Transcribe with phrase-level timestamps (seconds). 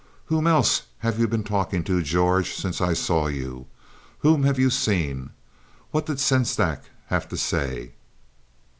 [0.25, 3.67] "Whom else have you been talking to, George, since I saw you?
[4.21, 5.29] Whom have you seen?
[5.91, 7.91] What did Sengstack have to say?"